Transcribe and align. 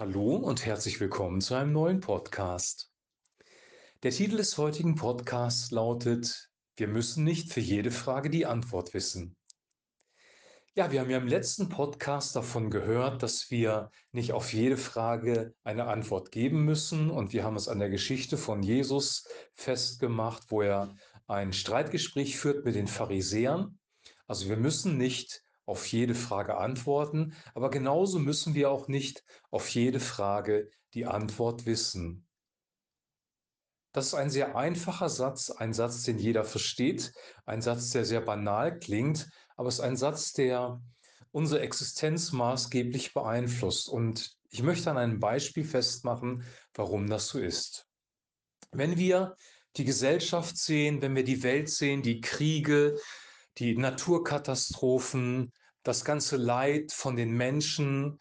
Hallo 0.00 0.36
und 0.36 0.64
herzlich 0.64 0.98
willkommen 0.98 1.42
zu 1.42 1.54
einem 1.54 1.72
neuen 1.72 2.00
Podcast. 2.00 2.90
Der 4.02 4.10
Titel 4.10 4.38
des 4.38 4.56
heutigen 4.56 4.94
Podcasts 4.94 5.72
lautet 5.72 6.48
Wir 6.78 6.88
müssen 6.88 7.22
nicht 7.22 7.52
für 7.52 7.60
jede 7.60 7.90
Frage 7.90 8.30
die 8.30 8.46
Antwort 8.46 8.94
wissen. 8.94 9.36
Ja, 10.74 10.90
wir 10.90 11.00
haben 11.00 11.10
ja 11.10 11.18
im 11.18 11.26
letzten 11.26 11.68
Podcast 11.68 12.34
davon 12.34 12.70
gehört, 12.70 13.22
dass 13.22 13.50
wir 13.50 13.90
nicht 14.10 14.32
auf 14.32 14.54
jede 14.54 14.78
Frage 14.78 15.52
eine 15.64 15.84
Antwort 15.84 16.32
geben 16.32 16.64
müssen 16.64 17.10
und 17.10 17.34
wir 17.34 17.44
haben 17.44 17.56
es 17.56 17.68
an 17.68 17.78
der 17.78 17.90
Geschichte 17.90 18.38
von 18.38 18.62
Jesus 18.62 19.28
festgemacht, 19.52 20.44
wo 20.48 20.62
er 20.62 20.96
ein 21.26 21.52
Streitgespräch 21.52 22.38
führt 22.38 22.64
mit 22.64 22.74
den 22.74 22.88
Pharisäern. 22.88 23.78
Also 24.26 24.48
wir 24.48 24.56
müssen 24.56 24.96
nicht 24.96 25.42
auf 25.70 25.86
jede 25.86 26.14
Frage 26.14 26.56
antworten, 26.56 27.34
aber 27.54 27.70
genauso 27.70 28.18
müssen 28.18 28.54
wir 28.54 28.70
auch 28.70 28.88
nicht 28.88 29.24
auf 29.50 29.68
jede 29.68 30.00
Frage 30.00 30.68
die 30.94 31.06
Antwort 31.06 31.64
wissen. 31.64 32.26
Das 33.92 34.08
ist 34.08 34.14
ein 34.14 34.30
sehr 34.30 34.56
einfacher 34.56 35.08
Satz, 35.08 35.50
ein 35.50 35.72
Satz, 35.72 36.02
den 36.02 36.18
jeder 36.18 36.44
versteht, 36.44 37.12
ein 37.46 37.62
Satz, 37.62 37.90
der 37.90 38.04
sehr 38.04 38.20
banal 38.20 38.78
klingt, 38.78 39.28
aber 39.56 39.68
es 39.68 39.76
ist 39.76 39.80
ein 39.80 39.96
Satz, 39.96 40.32
der 40.32 40.80
unsere 41.32 41.60
Existenz 41.60 42.32
maßgeblich 42.32 43.14
beeinflusst. 43.14 43.88
Und 43.88 44.36
ich 44.50 44.62
möchte 44.62 44.90
an 44.90 44.98
einem 44.98 45.20
Beispiel 45.20 45.64
festmachen, 45.64 46.44
warum 46.74 47.08
das 47.08 47.28
so 47.28 47.38
ist. 47.38 47.86
Wenn 48.72 48.96
wir 48.96 49.36
die 49.76 49.84
Gesellschaft 49.84 50.56
sehen, 50.56 51.02
wenn 51.02 51.14
wir 51.14 51.24
die 51.24 51.42
Welt 51.42 51.68
sehen, 51.70 52.02
die 52.02 52.20
Kriege, 52.20 52.98
die 53.58 53.76
Naturkatastrophen, 53.76 55.52
das 55.82 56.04
ganze 56.04 56.36
Leid 56.36 56.92
von 56.92 57.16
den 57.16 57.32
Menschen, 57.32 58.18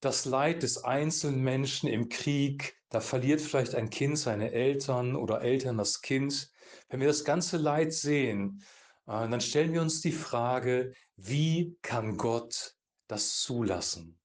das 0.00 0.24
Leid 0.24 0.62
des 0.62 0.84
einzelnen 0.84 1.42
Menschen 1.42 1.88
im 1.88 2.08
Krieg, 2.08 2.76
da 2.90 3.00
verliert 3.00 3.40
vielleicht 3.40 3.74
ein 3.74 3.88
Kind 3.88 4.18
seine 4.18 4.52
Eltern 4.52 5.16
oder 5.16 5.40
Eltern 5.40 5.78
das 5.78 6.02
Kind. 6.02 6.50
Wenn 6.88 7.00
wir 7.00 7.08
das 7.08 7.24
ganze 7.24 7.56
Leid 7.56 7.92
sehen, 7.92 8.62
äh, 9.06 9.28
dann 9.28 9.40
stellen 9.40 9.72
wir 9.72 9.80
uns 9.80 10.00
die 10.00 10.12
Frage, 10.12 10.92
wie 11.16 11.78
kann 11.82 12.16
Gott 12.16 12.74
das 13.06 13.40
zulassen? 13.40 14.18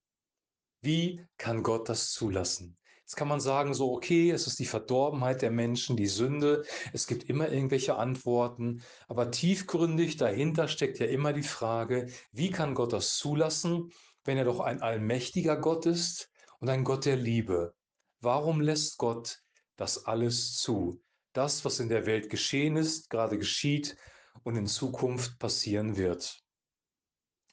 Wie 0.81 1.25
kann 1.37 1.63
Gott 1.63 1.89
das 1.89 2.11
zulassen? 2.11 2.77
Jetzt 3.07 3.15
kann 3.15 3.29
man 3.29 3.39
sagen, 3.39 3.73
so, 3.73 3.93
okay, 3.93 4.31
es 4.31 4.47
ist 4.47 4.59
die 4.59 4.65
Verdorbenheit 4.65 5.41
der 5.41 5.49
Menschen, 5.49 5.95
die 5.95 6.07
Sünde, 6.07 6.65
es 6.91 7.07
gibt 7.07 7.23
immer 7.29 7.49
irgendwelche 7.49 7.95
Antworten, 7.95 8.83
aber 9.07 9.31
tiefgründig 9.31 10.17
dahinter 10.17 10.67
steckt 10.67 10.99
ja 10.99 11.05
immer 11.05 11.31
die 11.31 11.41
Frage, 11.41 12.09
wie 12.33 12.51
kann 12.51 12.75
Gott 12.75 12.91
das 12.91 13.15
zulassen, 13.15 13.93
wenn 14.25 14.37
er 14.37 14.43
doch 14.43 14.59
ein 14.59 14.81
allmächtiger 14.81 15.55
Gott 15.55 15.85
ist 15.85 16.29
und 16.59 16.67
ein 16.67 16.83
Gott 16.83 17.05
der 17.05 17.15
Liebe? 17.15 17.73
Warum 18.19 18.59
lässt 18.59 18.97
Gott 18.97 19.41
das 19.77 20.03
alles 20.05 20.57
zu? 20.57 21.01
Das, 21.31 21.63
was 21.63 21.79
in 21.79 21.87
der 21.87 22.07
Welt 22.07 22.29
geschehen 22.29 22.75
ist, 22.75 23.09
gerade 23.09 23.37
geschieht 23.37 23.95
und 24.43 24.57
in 24.57 24.67
Zukunft 24.67 25.39
passieren 25.39 25.95
wird. 25.95 26.41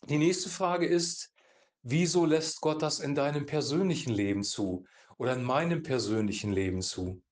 Die 0.08 0.18
nächste 0.18 0.48
Frage 0.48 0.86
ist, 0.86 1.33
wieso 1.84 2.27
lässt 2.27 2.60
Gott 2.60 2.82
das 2.82 2.98
in 2.98 3.14
deinem 3.14 3.46
persönlichen 3.46 4.12
Leben 4.12 4.42
zu? 4.42 4.84
oder 5.18 5.34
in 5.34 5.44
meinem 5.44 5.82
persönlichen 5.82 6.52
Leben 6.52 6.82
zu. 6.82 7.22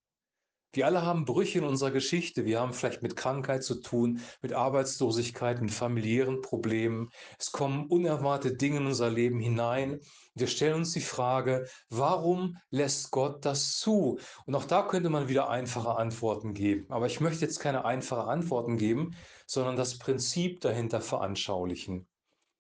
Wir 0.75 0.87
alle 0.87 1.03
haben 1.03 1.27
Brüche 1.27 1.59
in 1.59 1.67
unserer 1.67 1.91
Geschichte. 1.91 2.47
Wir 2.47 2.59
haben 2.59 2.73
vielleicht 2.73 3.03
mit 3.03 3.15
Krankheit 3.15 3.63
zu 3.63 3.83
tun, 3.83 4.23
mit 4.41 4.55
Arbeitslosigkeit, 4.55 5.61
mit 5.61 5.71
familiären 5.71 6.41
Problemen. 6.41 7.11
Es 7.39 7.53
kommen 7.53 7.89
unerwartete 7.89 8.57
Dinge 8.57 8.79
in 8.79 8.87
unser 8.87 9.11
Leben 9.11 9.39
hinein. 9.39 10.01
Wir 10.35 10.47
stellen 10.47 10.77
uns 10.77 10.93
die 10.93 11.03
Frage, 11.03 11.69
warum 11.91 12.57
lässt 12.71 13.11
Gott 13.11 13.45
das 13.45 13.77
zu? 13.77 14.19
Und 14.47 14.55
auch 14.55 14.65
da 14.65 14.83
könnte 14.85 15.11
man 15.11 15.29
wieder 15.29 15.51
einfache 15.51 15.95
Antworten 15.97 16.55
geben. 16.55 16.87
Aber 16.89 17.05
ich 17.05 17.21
möchte 17.21 17.45
jetzt 17.45 17.59
keine 17.59 17.85
einfachen 17.85 18.27
Antworten 18.27 18.79
geben, 18.79 19.15
sondern 19.45 19.77
das 19.77 19.99
Prinzip 19.99 20.63
dahinter 20.63 21.03
veranschaulichen. 21.03 22.09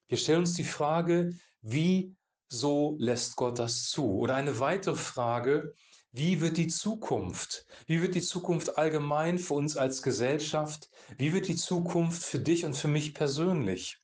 Wir 0.08 0.18
stellen 0.18 0.40
uns 0.40 0.52
die 0.52 0.64
Frage, 0.64 1.30
wie 1.62 2.14
so 2.48 2.96
lässt 2.98 3.36
Gott 3.36 3.58
das 3.58 3.88
zu? 3.88 4.18
Oder 4.18 4.34
eine 4.34 4.60
weitere 4.60 4.96
Frage, 4.96 5.74
wie 6.10 6.42
wird 6.42 6.58
die 6.58 6.68
Zukunft? 6.68 7.64
Wie 7.86 8.02
wird 8.02 8.14
die 8.14 8.20
Zukunft 8.20 8.76
allgemein 8.76 9.38
für 9.38 9.54
uns 9.54 9.78
als 9.78 10.02
Gesellschaft? 10.02 10.90
Wie 11.16 11.32
wird 11.32 11.48
die 11.48 11.56
Zukunft 11.56 12.22
für 12.22 12.38
dich 12.38 12.66
und 12.66 12.76
für 12.76 12.88
mich 12.88 13.14
persönlich? 13.14 13.98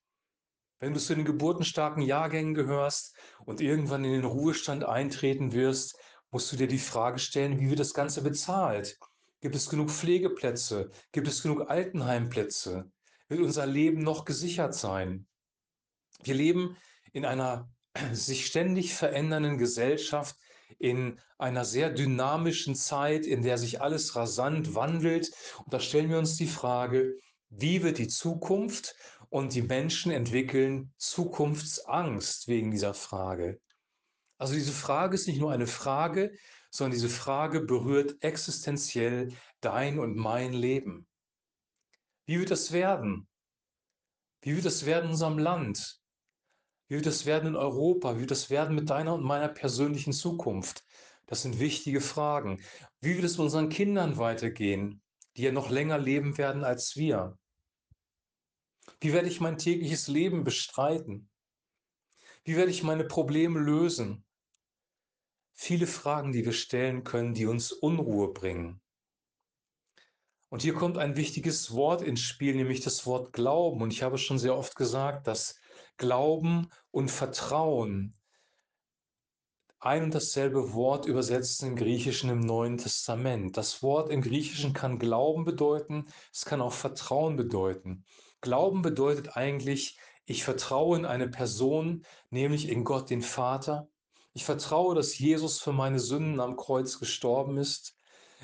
Wenn 0.81 0.95
du 0.95 1.01
zu 1.01 1.15
den 1.15 1.25
geburtenstarken 1.25 2.03
Jahrgängen 2.03 2.55
gehörst 2.55 3.15
und 3.45 3.61
irgendwann 3.61 4.05
in 4.05 4.13
den 4.13 4.25
Ruhestand 4.25 4.85
eintreten 4.85 5.53
wirst, 5.53 5.99
musst 6.31 6.51
du 6.53 6.57
dir 6.57 6.69
die 6.69 6.79
Frage 6.79 7.19
stellen, 7.19 7.61
wie 7.61 7.69
wird 7.69 7.81
das 7.81 7.93
Ganze 7.95 8.23
bezahlt? 8.23 8.99
Gibt 9.41 9.57
es 9.57 9.69
genug 9.69 9.91
Pflegeplätze? 9.91 10.91
Gibt 11.13 11.29
es 11.29 11.43
genug 11.43 11.69
Altenheimplätze? 11.69 12.91
Wird 13.29 13.41
unser 13.41 13.67
Leben 13.67 14.03
noch 14.03 14.25
gesichert 14.25 14.75
sein? 14.75 15.27
Wir 16.23 16.35
leben 16.35 16.77
in 17.13 17.25
einer 17.25 17.69
sich 18.13 18.47
ständig 18.47 18.95
verändernden 18.95 19.59
Gesellschaft, 19.59 20.37
in 20.79 21.19
einer 21.39 21.65
sehr 21.65 21.91
dynamischen 21.91 22.75
Zeit, 22.75 23.27
in 23.27 23.43
der 23.43 23.59
sich 23.59 23.81
alles 23.81 24.17
rasant 24.17 24.75
wandelt. 24.75 25.31
Und 25.65 25.73
da 25.73 25.81
stellen 25.81 26.11
wir 26.11 26.19
uns 26.19 26.37
die 26.37 26.47
Frage, 26.47 27.19
wie 27.49 27.83
wird 27.83 27.99
die 27.99 28.09
Zukunft? 28.09 28.95
Und 29.31 29.55
die 29.55 29.63
Menschen 29.63 30.11
entwickeln 30.11 30.93
Zukunftsangst 30.97 32.49
wegen 32.49 32.71
dieser 32.71 32.95
Frage. 32.95 33.61
Also 34.39 34.55
diese 34.55 34.73
Frage 34.73 35.17
ist 35.17 35.27
nicht 35.27 35.41
nur 35.41 35.53
eine 35.53 35.67
Frage, 35.67 36.33
sondern 36.71 36.93
diese 36.93 37.11
Frage 37.11 37.61
berührt 37.61 38.17
existenziell 38.23 39.33
dein 39.61 39.99
und 39.99 40.17
mein 40.17 40.53
Leben. 40.53 41.07
Wie 42.25 42.39
wird 42.39 42.51
es 42.51 42.73
werden? 42.73 43.29
Wie 44.41 44.55
wird 44.55 44.65
es 44.65 44.87
werden 44.87 45.07
in 45.07 45.11
unserem 45.11 45.39
Land? 45.39 46.01
Wie 46.89 46.97
wird 46.97 47.07
es 47.07 47.27
werden 47.27 47.49
in 47.49 47.57
Europa? 47.57 48.17
Wie 48.17 48.21
wird 48.21 48.31
es 48.31 48.49
werden 48.49 48.75
mit 48.75 48.89
deiner 48.89 49.15
und 49.15 49.23
meiner 49.23 49.49
persönlichen 49.49 50.15
Zukunft? 50.15 50.85
Das 51.27 51.43
sind 51.43 51.61
wichtige 51.61 52.01
Fragen. 52.01 52.63
Wie 53.01 53.15
wird 53.15 53.25
es 53.25 53.39
unseren 53.39 53.69
Kindern 53.69 54.17
weitergehen, 54.17 55.03
die 55.37 55.43
ja 55.43 55.53
noch 55.53 55.69
länger 55.69 55.99
leben 55.99 56.39
werden 56.39 56.65
als 56.65 56.97
wir? 56.97 57.39
Wie 59.01 59.13
werde 59.13 59.29
ich 59.29 59.41
mein 59.41 59.59
tägliches 59.59 60.09
Leben 60.09 60.45
bestreiten? 60.45 61.29
Wie 62.45 62.57
werde 62.57 62.71
ich 62.71 62.83
meine 62.83 63.05
Probleme 63.05 63.61
lösen? 63.61 64.25
Viele 65.53 65.87
Fragen, 65.87 66.33
die 66.33 66.47
wir 66.47 66.55
stellen 66.55 67.05
können, 67.05 67.35
die 67.35 67.45
uns 67.45 67.71
Unruhe 67.71 68.33
bringen. 68.33 68.81
Und 70.49 70.63
hier 70.63 70.73
kommt 70.73 70.97
ein 70.97 71.17
wichtiges 71.17 71.75
Wort 71.75 72.01
ins 72.01 72.21
Spiel, 72.21 72.55
nämlich 72.55 72.81
das 72.81 73.05
Wort 73.05 73.35
Glauben. 73.35 73.83
Und 73.83 73.93
ich 73.93 74.03
habe 74.03 74.17
schon 74.17 74.39
sehr 74.39 74.57
oft 74.57 74.77
gesagt, 74.77 75.27
dass 75.27 75.61
Glauben 75.99 76.71
und 76.91 77.11
Vertrauen 77.11 78.19
ein 79.81 80.03
und 80.03 80.15
dasselbe 80.15 80.73
Wort 80.73 81.07
übersetzt 81.07 81.63
im 81.63 81.77
Griechischen 81.77 82.31
im 82.31 82.41
Neuen 82.41 82.79
Testament. 82.79 83.57
Das 83.57 83.81
Wort 83.83 84.11
im 84.11 84.23
Griechischen 84.23 84.73
kann 84.73 84.99
Glauben 84.99 85.45
bedeuten, 85.45 86.07
es 86.33 86.45
kann 86.45 86.61
auch 86.61 86.73
Vertrauen 86.73 87.37
bedeuten. 87.37 88.05
Glauben 88.41 88.83
bedeutet 88.83 89.37
eigentlich, 89.37 89.99
ich 90.25 90.43
vertraue 90.43 90.99
in 90.99 91.05
eine 91.05 91.29
Person, 91.29 92.05
nämlich 92.31 92.69
in 92.69 92.83
Gott 92.83 93.09
den 93.09 93.23
Vater. 93.23 93.89
Ich 94.33 94.45
vertraue, 94.45 94.95
dass 94.95 95.19
Jesus 95.19 95.61
für 95.61 95.73
meine 95.73 96.01
Sünden 96.01 96.41
am 96.41 96.57
Kreuz 96.57 96.99
gestorben 96.99 97.57
ist. 97.57 97.97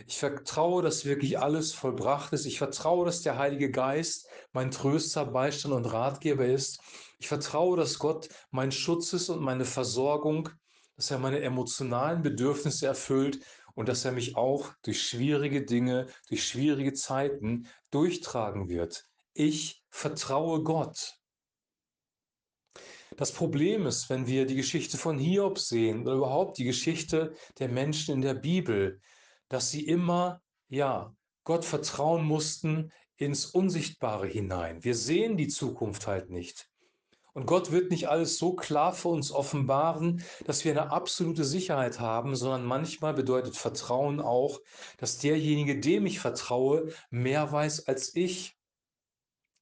Ich 0.07 0.19
vertraue, 0.19 0.83
dass 0.83 1.05
wirklich 1.05 1.39
alles 1.39 1.73
vollbracht 1.73 2.33
ist. 2.33 2.47
Ich 2.47 2.59
vertraue, 2.59 3.07
dass 3.07 3.23
der 3.23 3.39
Heilige 3.39 3.71
Geist 3.71 4.29
mein 4.53 4.71
Tröster, 4.71 5.25
Beistand 5.25 5.75
und 5.75 5.87
Ratgeber 5.87 6.47
ist. 6.47 6.81
Ich 7.19 7.29
vertraue, 7.29 7.77
dass 7.77 7.99
Gott 7.99 8.29
mein 8.51 8.73
Schutz 8.73 9.13
ist 9.13 9.29
und 9.29 9.41
meine 9.41 9.65
Versorgung, 9.65 10.49
dass 10.97 11.11
er 11.11 11.19
meine 11.19 11.41
emotionalen 11.41 12.23
Bedürfnisse 12.23 12.87
erfüllt 12.87 13.41
und 13.75 13.89
dass 13.89 14.05
er 14.05 14.13
mich 14.13 14.37
auch 14.37 14.73
durch 14.83 15.03
schwierige 15.03 15.65
Dinge, 15.65 16.09
durch 16.29 16.47
schwierige 16.47 16.93
Zeiten 16.93 17.69
durchtragen 17.91 18.69
wird. 18.69 19.07
Ich 19.33 19.85
vertraue 19.91 20.63
Gott. 20.63 21.15
Das 23.17 23.31
Problem 23.31 23.87
ist, 23.87 24.11
wenn 24.11 24.27
wir 24.27 24.45
die 24.45 24.57
Geschichte 24.57 24.99
von 24.99 25.19
Hiob 25.19 25.59
sehen 25.59 26.03
oder 26.03 26.17
überhaupt 26.17 26.59
die 26.59 26.65
Geschichte 26.65 27.35
der 27.61 27.69
Menschen 27.69 28.15
in 28.15 28.23
der 28.23 28.35
Bibel, 28.35 29.01
dass 29.49 29.71
sie 29.71 29.87
immer, 29.87 30.41
ja, 30.69 31.15
Gott 31.45 31.65
vertrauen 31.65 32.25
mussten 32.25 32.91
ins 33.17 33.47
Unsichtbare 33.47 34.27
hinein. 34.27 34.83
Wir 34.83 34.95
sehen 34.95 35.37
die 35.37 35.49
Zukunft 35.49 36.07
halt 36.07 36.31
nicht. 36.31 36.69
Und 37.35 37.47
Gott 37.47 37.73
wird 37.73 37.91
nicht 37.91 38.09
alles 38.09 38.39
so 38.39 38.55
klar 38.55 38.93
für 38.93 39.09
uns 39.09 39.33
offenbaren, 39.33 40.23
dass 40.45 40.65
wir 40.65 40.71
eine 40.71 40.93
absolute 40.93 41.45
Sicherheit 41.45 41.99
haben, 41.99 42.37
sondern 42.37 42.65
manchmal 42.65 43.13
bedeutet 43.13 43.57
Vertrauen 43.57 44.21
auch, 44.21 44.61
dass 44.99 45.19
derjenige, 45.19 45.81
dem 45.81 46.07
ich 46.07 46.21
vertraue, 46.21 46.93
mehr 47.11 47.51
weiß 47.51 47.89
als 47.89 48.15
ich. 48.15 48.57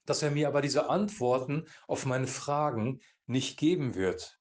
Dass 0.05 0.23
er 0.23 0.31
mir 0.31 0.49
aber 0.49 0.61
diese 0.61 0.90
Antworten 0.90 1.67
auf 1.87 2.05
meine 2.05 2.26
Fragen 2.26 3.00
nicht 3.26 3.58
geben 3.58 3.94
wird. 3.94 4.38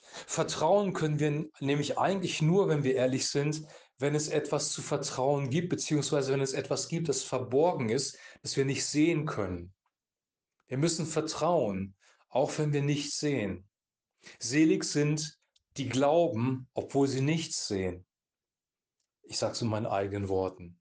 Vertrauen 0.00 0.92
können 0.92 1.18
wir 1.18 1.50
nämlich 1.60 1.98
eigentlich 1.98 2.42
nur, 2.42 2.68
wenn 2.68 2.84
wir 2.84 2.94
ehrlich 2.94 3.26
sind, 3.26 3.66
wenn 3.98 4.14
es 4.14 4.28
etwas 4.28 4.70
zu 4.70 4.80
vertrauen 4.80 5.50
gibt, 5.50 5.70
beziehungsweise 5.70 6.32
wenn 6.32 6.40
es 6.40 6.52
etwas 6.52 6.88
gibt, 6.88 7.08
das 7.08 7.22
verborgen 7.22 7.88
ist, 7.88 8.16
das 8.42 8.56
wir 8.56 8.64
nicht 8.64 8.84
sehen 8.84 9.26
können. 9.26 9.74
Wir 10.68 10.78
müssen 10.78 11.06
vertrauen, 11.06 11.96
auch 12.28 12.56
wenn 12.58 12.72
wir 12.72 12.82
nichts 12.82 13.18
sehen. 13.18 13.68
Selig 14.38 14.84
sind 14.84 15.38
die 15.76 15.88
glauben, 15.88 16.68
obwohl 16.74 17.08
sie 17.08 17.20
nichts 17.20 17.66
sehen. 17.66 18.04
Ich 19.22 19.38
sage 19.38 19.52
es 19.52 19.62
in 19.62 19.68
meinen 19.68 19.86
eigenen 19.86 20.28
Worten. 20.28 20.80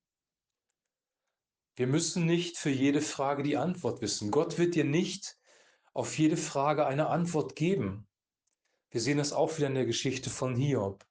Wir 1.76 1.88
müssen 1.88 2.26
nicht 2.26 2.58
für 2.58 2.70
jede 2.70 3.02
Frage 3.02 3.44
die 3.44 3.58
Antwort 3.58 4.02
wissen. 4.02 4.32
Gott 4.32 4.58
wird 4.58 4.76
dir 4.76 4.84
nicht 4.84 5.38
auf 5.94 6.18
jede 6.18 6.38
Frage 6.38 6.86
eine 6.86 7.08
Antwort 7.08 7.56
geben. 7.56 8.08
Wir 8.90 9.02
sehen 9.02 9.18
das 9.18 9.34
auch 9.34 9.58
wieder 9.58 9.68
in 9.68 9.76
der 9.76 9.86
Geschichte 9.86 10.30
von 10.30 10.56
Hiob. 10.56 11.06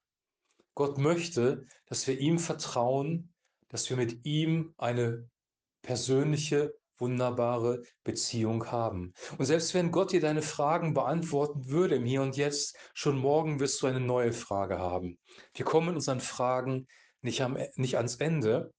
Gott 0.77 0.99
möchte, 0.99 1.65
dass 1.87 2.05
wir 2.05 2.19
ihm 2.19 2.37
vertrauen, 2.37 3.33
dass 3.67 3.89
wir 3.89 3.97
mit 3.97 4.23
ihm 4.27 4.75
eine 4.77 5.27
persönliche, 5.81 6.75
wunderbare 6.99 7.81
Beziehung 8.03 8.71
haben. 8.71 9.11
Und 9.39 9.45
selbst 9.45 9.73
wenn 9.73 9.91
Gott 9.91 10.11
dir 10.11 10.21
deine 10.21 10.43
Fragen 10.43 10.93
beantworten 10.93 11.67
würde 11.67 11.95
im 11.95 12.05
Hier 12.05 12.21
und 12.21 12.37
Jetzt, 12.37 12.77
schon 12.93 13.17
morgen 13.17 13.59
wirst 13.59 13.81
du 13.81 13.87
eine 13.87 13.99
neue 13.99 14.33
Frage 14.33 14.77
haben. 14.77 15.17
Wir 15.55 15.65
kommen 15.65 15.89
in 15.89 15.95
unseren 15.95 16.21
Fragen 16.21 16.85
nicht, 17.21 17.41
am, 17.41 17.57
nicht 17.75 17.97
ans 17.97 18.17
Ende, 18.17 18.71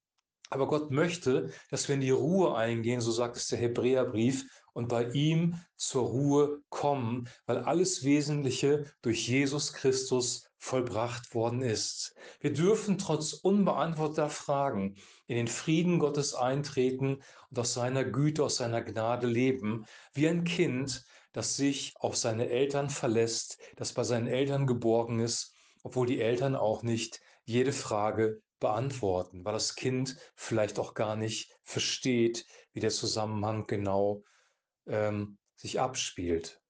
aber 0.51 0.69
Gott 0.69 0.93
möchte, 0.93 1.51
dass 1.69 1.89
wir 1.89 1.97
in 1.97 2.01
die 2.01 2.11
Ruhe 2.11 2.57
eingehen, 2.57 3.01
so 3.01 3.11
sagt 3.11 3.37
es 3.37 3.49
der 3.49 3.59
Hebräerbrief, 3.59 4.45
und 4.79 4.87
bei 4.87 5.11
ihm 5.11 5.61
zur 5.75 6.05
Ruhe 6.05 6.63
kommen, 6.69 7.29
weil 7.47 7.59
alles 7.59 8.05
Wesentliche 8.05 8.85
durch 9.03 9.27
Jesus 9.27 9.73
Christus 9.73 10.49
vollbracht 10.57 11.35
worden 11.35 11.63
ist. 11.63 12.15
Wir 12.39 12.53
dürfen 12.53 12.97
trotz 12.97 13.33
unbeantworteter 13.33 14.31
Fragen 14.31 14.95
in 15.27 15.35
den 15.35 15.49
Frieden 15.49 15.99
Gottes 15.99 16.33
eintreten 16.33 17.21
und 17.51 17.59
aus 17.59 17.75
seiner 17.75 18.05
Güte, 18.05 18.45
aus 18.45 18.55
seiner 18.55 18.81
Gnade 18.81 19.27
leben, 19.27 19.85
wie 20.15 20.29
ein 20.29 20.45
Kind, 20.45 21.05
das 21.33 21.57
sich 21.57 21.95
auf 21.99 22.17
seine 22.17 22.49
Eltern 22.49 22.89
verlässt, 22.89 23.59
das 23.75 23.93
bei 23.93 24.05
seinen 24.05 24.29
Eltern 24.29 24.65
geborgen 24.65 25.19
ist, 25.19 25.57
obwohl 25.83 26.07
die 26.07 26.21
Eltern 26.21 26.55
auch 26.55 26.85
nicht 26.85 27.21
jede 27.45 27.73
Frage 27.73 28.43
beantworten, 28.61 29.45
weil 29.45 29.55
das 29.55 29.75
Kind 29.75 30.17
vielleicht 30.37 30.79
auch 30.79 30.95
gar 30.95 31.17
nicht 31.17 31.53
versteht, 31.65 32.47
wie 32.73 32.81
der 32.81 32.91
Zusammenhang 32.91 33.67
genau 33.67 34.23
ähm, 34.89 35.39
sich 35.55 35.81
abspielt. 35.81 36.61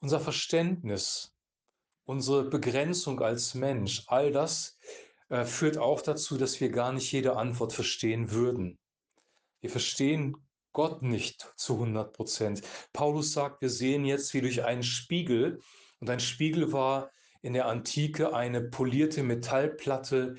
Unser 0.00 0.20
Verständnis, 0.20 1.34
unsere 2.04 2.44
Begrenzung 2.44 3.20
als 3.20 3.54
Mensch, 3.54 4.04
all 4.06 4.30
das 4.30 4.78
äh, 5.28 5.44
führt 5.44 5.78
auch 5.78 6.02
dazu, 6.02 6.36
dass 6.36 6.60
wir 6.60 6.70
gar 6.70 6.92
nicht 6.92 7.10
jede 7.10 7.36
Antwort 7.36 7.72
verstehen 7.72 8.30
würden. 8.30 8.78
Wir 9.60 9.70
verstehen 9.70 10.36
Gott 10.72 11.02
nicht 11.02 11.52
zu 11.56 11.74
100 11.74 12.12
Prozent. 12.12 12.62
Paulus 12.92 13.32
sagt, 13.32 13.62
wir 13.62 13.70
sehen 13.70 14.04
jetzt 14.04 14.34
wie 14.34 14.42
durch 14.42 14.62
einen 14.64 14.82
Spiegel. 14.82 15.60
Und 16.00 16.10
ein 16.10 16.20
Spiegel 16.20 16.72
war 16.72 17.10
in 17.40 17.54
der 17.54 17.66
Antike 17.66 18.34
eine 18.34 18.60
polierte 18.60 19.22
Metallplatte. 19.22 20.36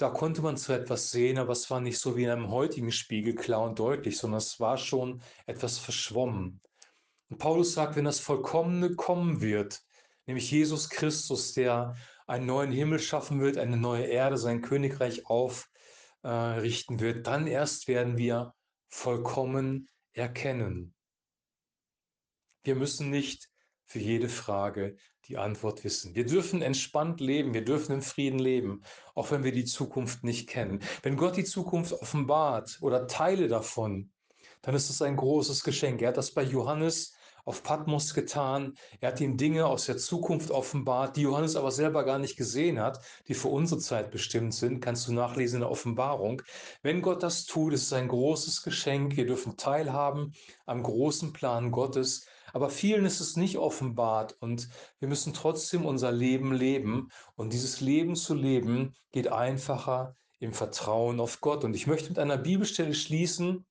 Da 0.00 0.08
konnte 0.08 0.40
man 0.40 0.56
zwar 0.56 0.76
etwas 0.76 1.10
sehen, 1.10 1.36
aber 1.36 1.52
es 1.52 1.68
war 1.70 1.78
nicht 1.78 1.98
so 1.98 2.16
wie 2.16 2.24
in 2.24 2.30
einem 2.30 2.50
heutigen 2.50 2.90
Spiegel 2.90 3.34
klar 3.34 3.64
und 3.64 3.78
deutlich, 3.78 4.16
sondern 4.16 4.38
es 4.38 4.58
war 4.58 4.78
schon 4.78 5.22
etwas 5.44 5.76
verschwommen. 5.78 6.62
Und 7.28 7.36
Paulus 7.36 7.74
sagt, 7.74 7.96
wenn 7.96 8.06
das 8.06 8.18
Vollkommene 8.18 8.94
kommen 8.94 9.42
wird, 9.42 9.82
nämlich 10.24 10.50
Jesus 10.50 10.88
Christus, 10.88 11.52
der 11.52 11.96
einen 12.26 12.46
neuen 12.46 12.72
Himmel 12.72 12.98
schaffen 12.98 13.42
wird, 13.42 13.58
eine 13.58 13.76
neue 13.76 14.06
Erde, 14.06 14.38
sein 14.38 14.62
Königreich 14.62 15.26
aufrichten 15.26 17.00
wird, 17.00 17.26
dann 17.26 17.46
erst 17.46 17.86
werden 17.86 18.16
wir 18.16 18.54
vollkommen 18.88 19.86
erkennen. 20.14 20.94
Wir 22.62 22.74
müssen 22.74 23.10
nicht 23.10 23.50
für 23.90 23.98
jede 23.98 24.28
Frage 24.28 24.94
die 25.26 25.36
Antwort 25.36 25.82
wissen. 25.82 26.14
Wir 26.14 26.24
dürfen 26.24 26.62
entspannt 26.62 27.20
leben, 27.20 27.54
wir 27.54 27.64
dürfen 27.64 27.92
im 27.92 28.02
Frieden 28.02 28.38
leben, 28.38 28.82
auch 29.16 29.32
wenn 29.32 29.42
wir 29.42 29.50
die 29.50 29.64
Zukunft 29.64 30.22
nicht 30.22 30.48
kennen. 30.48 30.78
Wenn 31.02 31.16
Gott 31.16 31.36
die 31.36 31.44
Zukunft 31.44 31.92
offenbart 31.94 32.78
oder 32.82 33.08
Teile 33.08 33.48
davon, 33.48 34.12
dann 34.62 34.76
ist 34.76 34.90
es 34.90 35.02
ein 35.02 35.16
großes 35.16 35.64
Geschenk. 35.64 36.02
Er 36.02 36.08
hat 36.08 36.16
das 36.16 36.30
bei 36.30 36.44
Johannes 36.44 37.14
auf 37.44 37.64
Patmos 37.64 38.14
getan. 38.14 38.74
Er 39.00 39.08
hat 39.08 39.20
ihm 39.20 39.36
Dinge 39.36 39.66
aus 39.66 39.86
der 39.86 39.96
Zukunft 39.96 40.52
offenbart, 40.52 41.16
die 41.16 41.22
Johannes 41.22 41.56
aber 41.56 41.72
selber 41.72 42.04
gar 42.04 42.20
nicht 42.20 42.36
gesehen 42.36 42.78
hat, 42.78 43.00
die 43.26 43.34
für 43.34 43.48
unsere 43.48 43.80
Zeit 43.80 44.12
bestimmt 44.12 44.54
sind. 44.54 44.80
Kannst 44.80 45.08
du 45.08 45.12
nachlesen 45.12 45.56
in 45.56 45.60
der 45.62 45.70
Offenbarung. 45.70 46.42
Wenn 46.82 47.02
Gott 47.02 47.24
das 47.24 47.44
tut, 47.44 47.72
ist 47.72 47.82
es 47.82 47.92
ein 47.92 48.06
großes 48.06 48.62
Geschenk. 48.62 49.16
Wir 49.16 49.26
dürfen 49.26 49.56
teilhaben 49.56 50.32
am 50.66 50.84
großen 50.84 51.32
Plan 51.32 51.72
Gottes. 51.72 52.26
Aber 52.52 52.70
vielen 52.70 53.04
ist 53.04 53.20
es 53.20 53.36
nicht 53.36 53.58
offenbart 53.58 54.36
und 54.40 54.68
wir 54.98 55.08
müssen 55.08 55.32
trotzdem 55.32 55.86
unser 55.86 56.12
Leben 56.12 56.52
leben. 56.52 57.08
Und 57.36 57.52
dieses 57.52 57.80
Leben 57.80 58.16
zu 58.16 58.34
leben 58.34 58.94
geht 59.12 59.28
einfacher 59.28 60.16
im 60.38 60.52
Vertrauen 60.52 61.20
auf 61.20 61.40
Gott. 61.40 61.64
Und 61.64 61.74
ich 61.74 61.86
möchte 61.86 62.08
mit 62.08 62.18
einer 62.18 62.38
Bibelstelle 62.38 62.94
schließen 62.94 63.66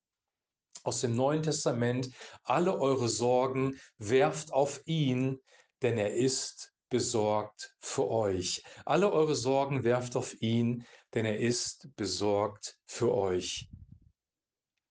aus 0.83 1.01
dem 1.01 1.15
Neuen 1.15 1.43
Testament. 1.43 2.09
Alle 2.43 2.79
eure 2.79 3.09
Sorgen 3.09 3.79
werft 3.97 4.53
auf 4.53 4.81
ihn, 4.85 5.39
denn 5.81 5.97
er 5.97 6.13
ist 6.13 6.73
besorgt 6.89 7.75
für 7.79 8.09
euch. 8.09 8.63
Alle 8.85 9.11
eure 9.11 9.35
Sorgen 9.35 9.83
werft 9.83 10.15
auf 10.15 10.41
ihn, 10.41 10.85
denn 11.13 11.25
er 11.25 11.39
ist 11.39 11.89
besorgt 11.95 12.77
für 12.85 13.13
euch. 13.13 13.69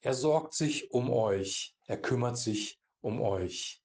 Er 0.01 0.15
sorgt 0.15 0.55
sich 0.55 0.91
um 0.93 1.11
euch. 1.11 1.75
Er 1.87 2.01
kümmert 2.01 2.39
sich 2.39 2.78
um 3.01 3.21
euch. 3.21 3.83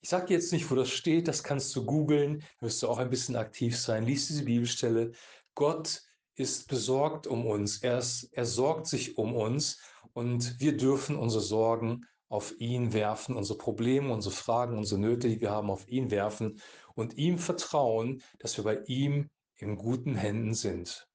Ich 0.00 0.10
sage 0.10 0.34
jetzt 0.34 0.52
nicht, 0.52 0.70
wo 0.70 0.74
das 0.74 0.90
steht, 0.90 1.28
das 1.28 1.42
kannst 1.42 1.74
du 1.74 1.86
googeln, 1.86 2.44
wirst 2.60 2.82
du 2.82 2.88
auch 2.88 2.98
ein 2.98 3.10
bisschen 3.10 3.36
aktiv 3.36 3.78
sein. 3.78 4.04
Lies 4.04 4.26
diese 4.26 4.44
Bibelstelle. 4.44 5.12
Gott 5.54 6.02
ist 6.34 6.68
besorgt 6.68 7.26
um 7.26 7.46
uns, 7.46 7.78
er, 7.78 7.98
ist, 7.98 8.24
er 8.32 8.44
sorgt 8.44 8.86
sich 8.86 9.16
um 9.16 9.34
uns 9.34 9.78
und 10.12 10.60
wir 10.60 10.76
dürfen 10.76 11.16
unsere 11.16 11.42
Sorgen 11.42 12.06
auf 12.28 12.58
ihn 12.58 12.92
werfen, 12.92 13.36
unsere 13.36 13.58
Probleme, 13.58 14.12
unsere 14.12 14.34
Fragen, 14.34 14.76
unsere 14.76 15.00
Nöte, 15.00 15.28
die 15.28 15.40
wir 15.40 15.50
haben, 15.50 15.70
auf 15.70 15.88
ihn 15.88 16.10
werfen 16.10 16.60
und 16.94 17.16
ihm 17.16 17.38
vertrauen, 17.38 18.22
dass 18.40 18.56
wir 18.56 18.64
bei 18.64 18.82
ihm 18.86 19.30
in 19.56 19.76
guten 19.76 20.16
Händen 20.16 20.54
sind. 20.54 21.08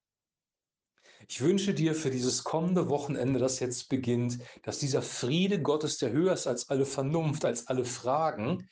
Ich 1.31 1.41
wünsche 1.41 1.75
dir 1.75 1.93
für 1.93 2.09
dieses 2.09 2.43
kommende 2.43 2.89
Wochenende, 2.89 3.39
das 3.39 3.59
jetzt 3.59 3.88
beginnt, 3.88 4.39
dass 4.63 4.79
dieser 4.79 5.03
Friede 5.03 5.62
Gottes, 5.62 6.00
der 6.00 6.12
höher 6.12 6.33
ist 6.33 6.48
als 6.48 6.71
alle 6.71 6.88
Vernunft, 6.88 7.45
als 7.45 7.67
alle 7.67 7.86
Fragen, 7.86 8.67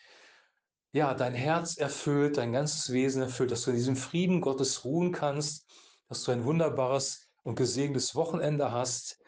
ja, 0.92 1.14
dein 1.14 1.36
Herz 1.36 1.78
erfüllt, 1.78 2.38
dein 2.38 2.54
ganzes 2.54 2.92
Wesen 2.92 3.22
erfüllt, 3.22 3.52
dass 3.52 3.62
du 3.62 3.70
in 3.70 3.76
diesem 3.76 3.96
Frieden 3.96 4.42
Gottes 4.42 4.84
ruhen 4.84 5.12
kannst, 5.12 5.72
dass 6.10 6.24
du 6.24 6.32
ein 6.32 6.46
wunderbares 6.46 7.30
und 7.44 7.56
gesegnetes 7.56 8.16
Wochenende 8.16 8.72
hast, 8.72 9.20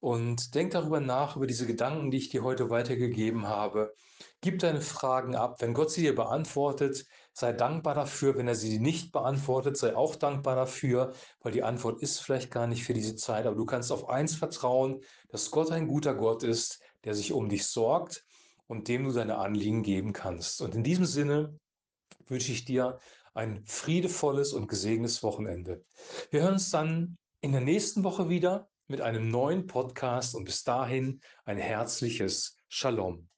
und 0.00 0.54
denk 0.54 0.70
darüber 0.70 1.00
nach, 1.00 1.36
über 1.36 1.46
diese 1.46 1.66
Gedanken, 1.66 2.10
die 2.10 2.16
ich 2.16 2.30
dir 2.30 2.42
heute 2.42 2.70
weitergegeben 2.70 3.46
habe. 3.46 3.94
Gib 4.40 4.58
deine 4.58 4.80
Fragen 4.80 5.36
ab. 5.36 5.60
Wenn 5.60 5.74
Gott 5.74 5.90
sie 5.90 6.00
dir 6.00 6.14
beantwortet, 6.14 7.06
sei 7.32 7.52
dankbar 7.52 7.94
dafür. 7.94 8.36
Wenn 8.36 8.48
er 8.48 8.54
sie 8.54 8.78
nicht 8.78 9.12
beantwortet, 9.12 9.76
sei 9.76 9.94
auch 9.94 10.16
dankbar 10.16 10.56
dafür, 10.56 11.12
weil 11.40 11.52
die 11.52 11.62
Antwort 11.62 12.02
ist 12.02 12.20
vielleicht 12.20 12.50
gar 12.50 12.66
nicht 12.66 12.84
für 12.84 12.94
diese 12.94 13.16
Zeit. 13.16 13.46
Aber 13.46 13.56
du 13.56 13.64
kannst 13.64 13.92
auf 13.92 14.08
eins 14.08 14.34
vertrauen, 14.34 15.00
dass 15.28 15.50
Gott 15.50 15.70
ein 15.70 15.88
guter 15.88 16.14
Gott 16.14 16.42
ist, 16.42 16.82
der 17.04 17.14
sich 17.14 17.32
um 17.32 17.48
dich 17.48 17.66
sorgt 17.66 18.24
und 18.66 18.88
dem 18.88 19.04
du 19.04 19.12
deine 19.12 19.38
Anliegen 19.38 19.82
geben 19.82 20.12
kannst. 20.12 20.60
Und 20.62 20.74
in 20.74 20.84
diesem 20.84 21.06
Sinne 21.06 21.58
wünsche 22.28 22.52
ich 22.52 22.64
dir 22.64 22.98
ein 23.34 23.64
friedevolles 23.64 24.52
und 24.52 24.68
gesegnetes 24.68 25.22
Wochenende. 25.22 25.84
Wir 26.30 26.42
hören 26.42 26.54
uns 26.54 26.70
dann 26.70 27.16
in 27.40 27.52
der 27.52 27.60
nächsten 27.60 28.04
Woche 28.04 28.28
wieder 28.28 28.68
mit 28.86 29.00
einem 29.00 29.30
neuen 29.30 29.66
Podcast 29.66 30.34
und 30.34 30.44
bis 30.44 30.64
dahin 30.64 31.20
ein 31.44 31.58
herzliches 31.58 32.56
Shalom. 32.68 33.28